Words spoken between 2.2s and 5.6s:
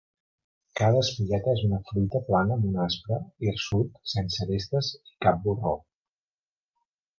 plana amb un aspre, hirsut sense arestes, i cap